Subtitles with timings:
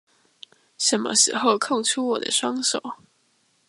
[0.79, 2.81] 什麼時候空出我的雙手